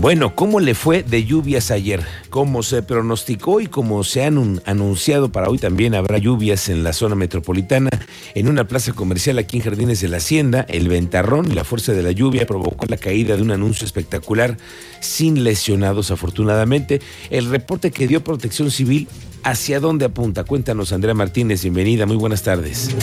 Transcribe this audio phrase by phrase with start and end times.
[0.00, 2.06] Bueno, ¿cómo le fue de lluvias ayer?
[2.30, 6.92] Como se pronosticó y como se han anunciado para hoy también habrá lluvias en la
[6.92, 7.90] zona metropolitana.
[8.36, 11.94] En una plaza comercial aquí en Jardines de la Hacienda, el ventarrón y la fuerza
[11.94, 14.56] de la lluvia provocó la caída de un anuncio espectacular
[15.00, 17.00] sin lesionados afortunadamente.
[17.30, 19.08] El reporte que dio Protección Civil,
[19.42, 20.44] ¿hacia dónde apunta?
[20.44, 22.94] Cuéntanos, Andrea Martínez, bienvenida, muy buenas tardes.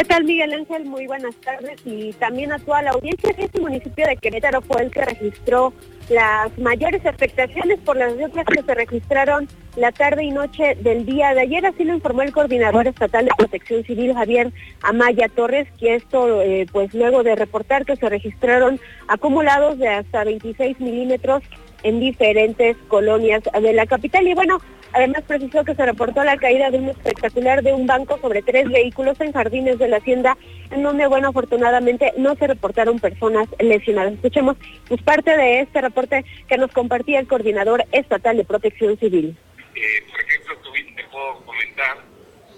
[0.00, 0.86] ¿Qué tal, Miguel Ángel?
[0.86, 3.34] Muy buenas tardes y también a toda la audiencia.
[3.36, 5.74] Este municipio de Querétaro fue el que registró
[6.08, 11.34] las mayores afectaciones por las lluvias que se registraron la tarde y noche del día
[11.34, 11.66] de ayer.
[11.66, 14.50] Así lo informó el coordinador estatal de protección civil, Javier
[14.80, 20.24] Amaya Torres, que esto, eh, pues luego de reportar que se registraron acumulados de hasta
[20.24, 21.42] 26 milímetros
[21.82, 24.26] en diferentes colonias de la capital.
[24.26, 24.60] Y bueno,
[24.92, 28.68] además precisó que se reportó la caída de un espectacular de un banco sobre tres
[28.68, 30.36] vehículos en jardines de la hacienda,
[30.70, 34.14] en donde, bueno, afortunadamente no se reportaron personas lesionadas.
[34.14, 34.56] Escuchemos
[34.88, 39.36] pues, parte de este reporte que nos compartía el coordinador estatal de protección civil.
[39.74, 40.56] Eh, por ejemplo,
[40.96, 41.96] te puedo comentar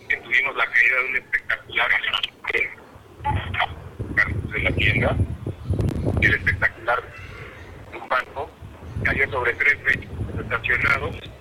[0.09, 1.89] que tuvimos la caída de un espectacular
[4.53, 5.17] de la tienda,
[6.20, 7.03] el espectacular
[7.91, 8.51] de un banco
[9.05, 11.32] cayó sobre tres vehículos estacionados.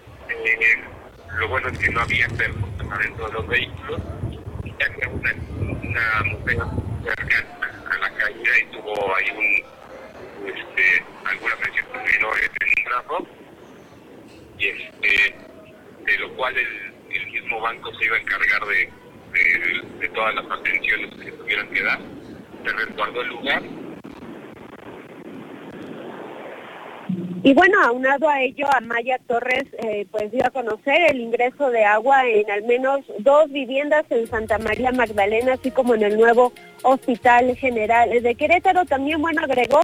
[1.38, 4.02] Lo bueno es que no había personas dentro de los vehículos.
[4.80, 6.58] Ya que una, una mujer
[7.04, 13.28] cercana a la caída y tuvo ahí un, este, algunas lesiones menores en un brazo.
[14.58, 15.36] Y este,
[16.06, 18.90] de lo cual el, el mismo banco se iba a encargar de,
[19.34, 22.00] de, de todas las atenciones que tuvieran que dar.
[22.66, 23.64] Se resguardó el lugar
[27.44, 31.84] Y bueno, aunado a ello, Amaya Torres eh, pues dio a conocer el ingreso de
[31.84, 36.54] agua en al menos dos viviendas en Santa María Magdalena, así como en el nuevo
[36.84, 38.86] Hospital General de Querétaro.
[38.86, 39.80] También, bueno, agregó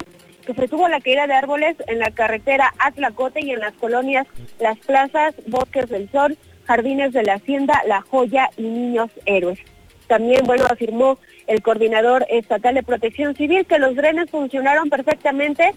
[0.46, 4.28] que se tuvo la caída de árboles en la carretera Atlacote y en las colonias
[4.60, 9.58] Las Plazas, Bosques del Sol, Jardines de la Hacienda, La Joya y Niños Héroes.
[10.06, 11.18] También, bueno, afirmó
[11.48, 15.74] el coordinador estatal de protección civil que los drenes funcionaron perfectamente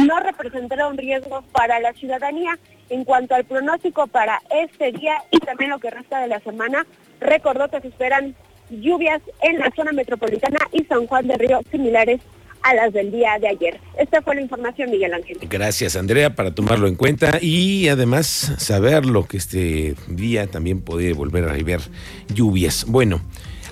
[0.00, 2.58] no representaron riesgo para la ciudadanía.
[2.90, 6.86] En cuanto al pronóstico para este día y también lo que resta de la semana,
[7.18, 8.34] recordó que se esperan
[8.68, 12.20] lluvias en la zona metropolitana y San Juan de Río similares
[12.62, 13.80] a las del día de ayer.
[13.98, 15.38] Esta fue la información, Miguel Ángel.
[15.42, 21.44] Gracias, Andrea, para tomarlo en cuenta y además saberlo que este día también puede volver
[21.44, 21.80] a haber
[22.28, 22.84] lluvias.
[22.86, 23.20] Bueno.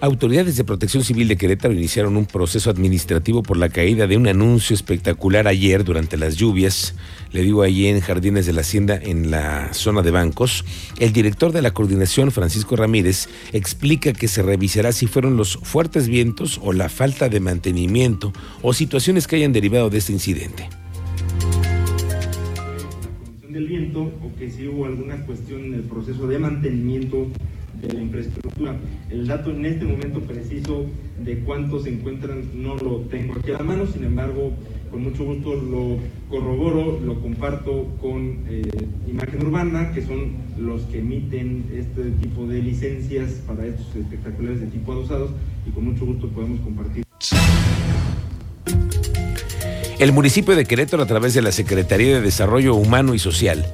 [0.02, 4.26] Autoridades de Protección Civil de Querétaro iniciaron un proceso administrativo por la caída de un
[4.26, 6.96] anuncio espectacular ayer durante las lluvias.
[7.30, 10.64] Le digo allí en Jardines de la Hacienda, en la zona de bancos.
[10.98, 16.08] El director de la coordinación, Francisco Ramírez, explica que se revisará si fueron los fuertes
[16.08, 20.68] vientos o la falta de mantenimiento o situaciones que hayan derivado de este incidente
[23.48, 27.28] del viento o que si hubo alguna cuestión en el proceso de mantenimiento
[27.80, 28.76] de la infraestructura.
[29.10, 30.86] El dato en este momento preciso
[31.24, 34.52] de cuántos se encuentran no lo tengo aquí a la mano, sin embargo,
[34.90, 38.62] con mucho gusto lo corroboro, lo comparto con eh,
[39.08, 44.66] Imagen Urbana, que son los que emiten este tipo de licencias para estos espectaculares de
[44.66, 45.30] tipo adosados,
[45.66, 47.04] y con mucho gusto podemos compartir.
[49.98, 53.64] El municipio de Querétaro, a través de la Secretaría de Desarrollo Humano y Social,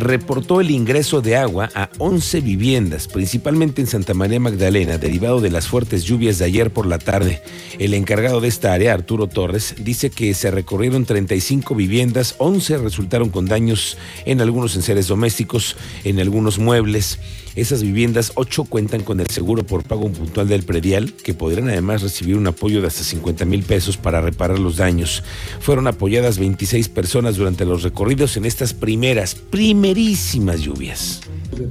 [0.00, 5.50] reportó el ingreso de agua a 11 viviendas, principalmente en Santa María Magdalena, derivado de
[5.50, 7.42] las fuertes lluvias de ayer por la tarde.
[7.78, 13.30] El encargado de esta área, Arturo Torres, dice que se recorrieron 35 viviendas, 11 resultaron
[13.30, 17.18] con daños en algunos enseres domésticos, en algunos muebles.
[17.58, 22.02] Esas viviendas, 8 cuentan con el seguro por pago puntual del predial, que podrán además
[22.02, 25.24] recibir un apoyo de hasta 50 mil pesos para reparar los daños.
[25.58, 31.22] Fueron apoyadas 26 personas durante los recorridos en estas primeras, primerísimas lluvias.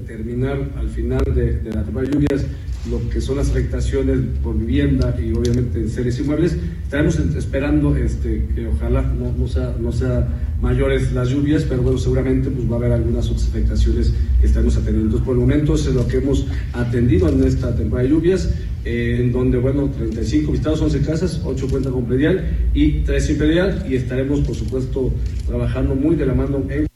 [0.05, 2.45] terminar al final de, de la temporada de lluvias
[2.89, 6.55] lo que son las afectaciones por vivienda y obviamente en seres inmuebles.
[6.83, 10.27] Estaremos esperando este, que ojalá no, no, sea, no sea
[10.61, 14.75] mayores las lluvias, pero bueno, seguramente pues, va a haber algunas otras afectaciones que estaremos
[14.75, 15.05] atendiendo.
[15.05, 18.53] Entonces, por el momento, es lo que hemos atendido en esta temporada de lluvias,
[18.85, 23.85] en donde, bueno, 35 visitados, 11 casas, 8 cuentan con predial y 3 sin predial,
[23.89, 25.13] y estaremos, por supuesto,
[25.45, 26.87] trabajando muy de la mano en...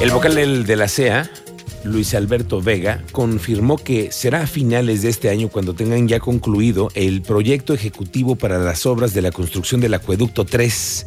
[0.00, 0.34] El vocal
[0.66, 1.30] de la CEA
[1.84, 6.90] Luis Alberto Vega, confirmó que será a finales de este año cuando tengan ya concluido
[6.94, 11.06] el proyecto ejecutivo para las obras de la construcción del acueducto 3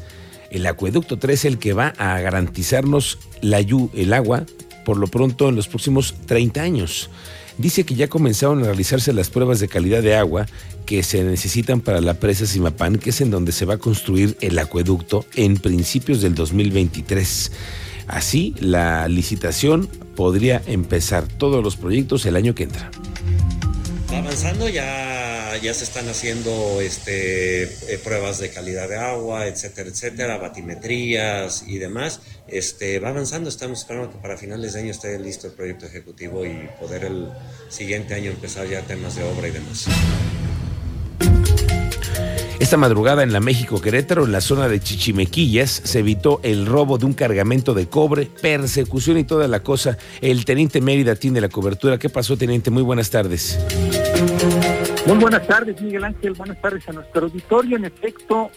[0.56, 4.46] el acueducto 3 el que va a garantizarnos la, el agua
[4.86, 7.10] por lo pronto en los próximos 30 años.
[7.58, 10.46] Dice que ya comenzaron a realizarse las pruebas de calidad de agua
[10.86, 14.38] que se necesitan para la presa Simapán, que es en donde se va a construir
[14.42, 17.52] el acueducto en principios del 2023.
[18.08, 22.92] Así, la licitación podría empezar todos los proyectos el año que entra.
[24.10, 30.38] avanzando, ya, ya se están haciendo este, eh, pruebas de calidad de agua, etcétera, etcétera,
[30.38, 32.22] batimetrías y demás.
[32.48, 36.46] Este, va avanzando, estamos esperando que para finales de año esté listo el proyecto ejecutivo
[36.46, 37.30] y poder el
[37.70, 39.86] siguiente año empezar ya temas de obra y demás.
[42.58, 46.98] Esta madrugada en la México Querétaro, en la zona de Chichimequillas, se evitó el robo
[46.98, 49.98] de un cargamento de cobre, persecución y toda la cosa.
[50.22, 51.98] El teniente Mérida tiene la cobertura.
[51.98, 52.72] ¿Qué pasó, teniente?
[52.72, 53.60] Muy buenas tardes.
[55.06, 56.34] Muy buenas tardes, Miguel Ángel.
[56.34, 57.76] Buenas tardes a nuestro auditorio.
[57.76, 58.50] En efecto,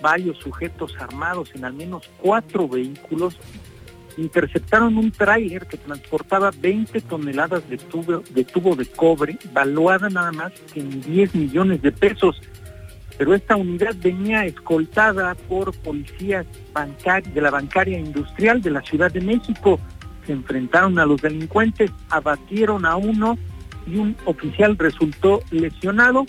[0.00, 3.36] varios sujetos armados en al menos cuatro vehículos
[4.16, 10.30] interceptaron un tráiler que transportaba 20 toneladas de tubo, de tubo de cobre, valuada nada
[10.30, 12.40] más en 10 millones de pesos
[13.20, 16.46] pero esta unidad venía escoltada por policías
[17.34, 19.78] de la bancaria industrial de la Ciudad de México.
[20.24, 23.36] Se enfrentaron a los delincuentes, abatieron a uno
[23.86, 26.24] y un oficial resultó lesionado.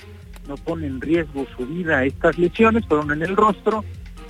[0.49, 3.85] No pone en riesgo su vida estas lesiones, fueron en el rostro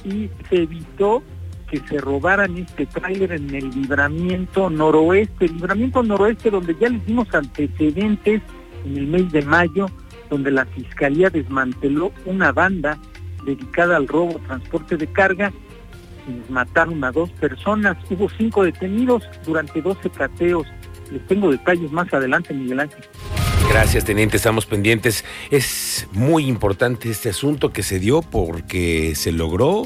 [0.06, 1.24] y se evitó
[1.68, 7.34] que se robaran este tráiler en el libramiento noroeste, libramiento noroeste donde ya les dimos
[7.34, 8.44] antecedentes
[8.86, 9.88] en el mes de mayo
[10.32, 12.98] donde la Fiscalía desmanteló una banda
[13.46, 15.52] dedicada al robo, transporte de carga,
[16.28, 17.98] y mataron a dos personas.
[18.10, 20.66] Hubo cinco detenidos durante 12 cateos.
[21.12, 23.04] Les tengo detalles más adelante, Miguel Ángel.
[23.70, 24.38] Gracias, teniente.
[24.38, 25.26] Estamos pendientes.
[25.50, 29.84] Es muy importante este asunto que se dio porque se logró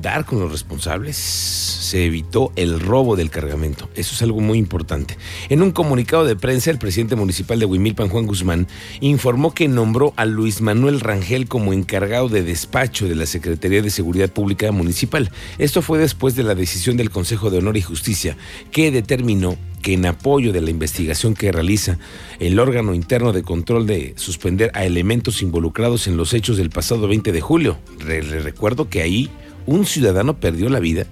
[0.00, 3.88] dar con los responsables, se evitó el robo del cargamento.
[3.94, 5.16] Eso es algo muy importante.
[5.48, 8.68] En un comunicado de prensa, el presidente municipal de Huimilpan, Juan Guzmán,
[9.00, 13.90] informó que nombró a Luis Manuel Rangel como encargado de despacho de la Secretaría de
[13.90, 15.30] Seguridad Pública Municipal.
[15.58, 18.36] Esto fue después de la decisión del Consejo de Honor y Justicia,
[18.70, 21.98] que determinó que en apoyo de la investigación que realiza
[22.40, 27.06] el órgano interno de control de suspender a elementos involucrados en los hechos del pasado
[27.08, 27.78] 20 de julio.
[28.04, 29.30] Le recuerdo que ahí
[29.68, 31.06] un ciudadano perdió la vida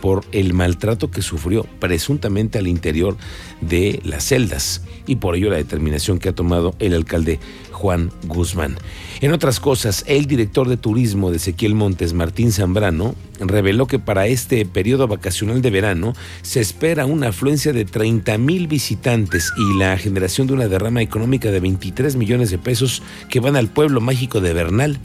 [0.00, 3.16] por el maltrato que sufrió presuntamente al interior
[3.60, 7.40] de las celdas y por ello la determinación que ha tomado el alcalde
[7.72, 8.76] Juan Guzmán.
[9.20, 14.26] En otras cosas, el director de turismo de Ezequiel Montes, Martín Zambrano, reveló que para
[14.26, 19.98] este periodo vacacional de verano se espera una afluencia de 30 mil visitantes y la
[19.98, 24.40] generación de una derrama económica de 23 millones de pesos que van al pueblo mágico
[24.40, 25.00] de Bernal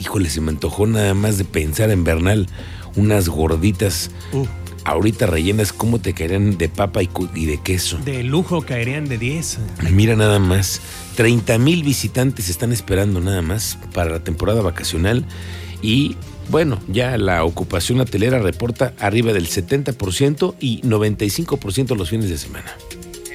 [0.00, 2.46] híjole, se me antojó nada más de pensar en Bernal,
[2.96, 4.10] unas gorditas.
[4.32, 4.46] Uh.
[4.84, 7.98] Ahorita rellenas, ¿cómo te caerían de papa y, de queso?
[7.98, 9.58] De lujo caerían de 10.
[9.90, 10.80] Mira nada más,
[11.16, 15.26] 30 mil visitantes están esperando nada más para la temporada vacacional
[15.82, 16.16] y
[16.48, 22.74] bueno, ya la ocupación hotelera reporta arriba del 70% y 95% los fines de semana.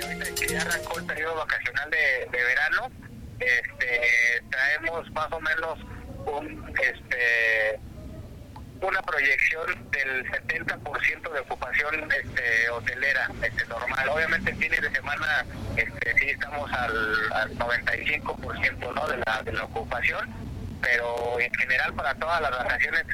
[0.03, 2.89] ahorita que ya arrancó el periodo vacacional de, de verano,
[3.39, 5.94] este, traemos más o menos
[6.89, 7.79] este,
[8.81, 14.09] una proyección del 70% de ocupación este, hotelera este, normal.
[14.09, 15.45] Obviamente en fines de semana
[15.75, 19.07] este, sí estamos al, al 95% ¿no?
[19.07, 20.29] de, la, de la ocupación,
[20.81, 23.05] pero en general para todas las vacaciones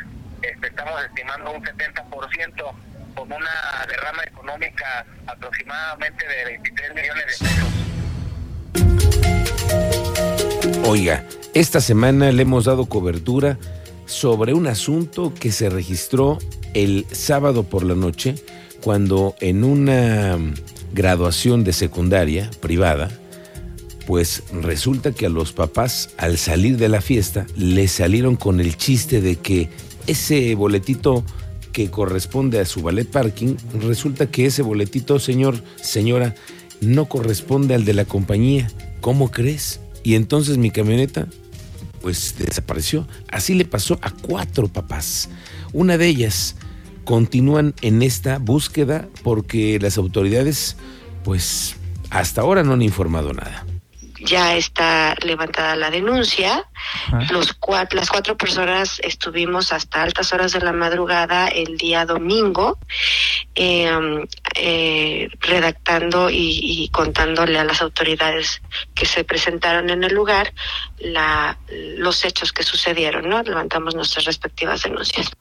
[0.41, 2.73] este, estamos estimando un 70%
[3.15, 7.90] con una derrama económica aproximadamente de 23 millones de pesos.
[10.85, 13.57] Oiga, esta semana le hemos dado cobertura
[14.05, 16.39] sobre un asunto que se registró
[16.73, 18.35] el sábado por la noche
[18.81, 20.37] cuando en una
[20.93, 23.09] graduación de secundaria privada,
[24.07, 28.75] pues resulta que a los papás al salir de la fiesta le salieron con el
[28.75, 29.69] chiste de que
[30.07, 31.23] ese boletito
[31.71, 36.35] que corresponde a su ballet parking, resulta que ese boletito, señor, señora,
[36.81, 38.69] no corresponde al de la compañía.
[38.99, 39.79] ¿Cómo crees?
[40.03, 41.27] Y entonces mi camioneta
[42.01, 43.07] pues desapareció.
[43.29, 45.29] Así le pasó a cuatro papás.
[45.73, 46.55] Una de ellas
[47.05, 50.77] continúan en esta búsqueda porque las autoridades
[51.23, 51.75] pues
[52.09, 53.65] hasta ahora no han informado nada
[54.23, 56.65] ya está levantada la denuncia.
[57.29, 57.57] Los
[57.91, 62.79] las cuatro personas estuvimos hasta altas horas de la madrugada el día domingo
[63.55, 64.25] em,
[64.55, 68.61] eh, redactando y, y, contándole a las autoridades
[68.93, 70.53] que se presentaron en el lugar
[70.99, 71.57] la,
[71.97, 73.41] los hechos que sucedieron, ¿no?
[73.43, 75.31] Levantamos nuestras respectivas denuncias.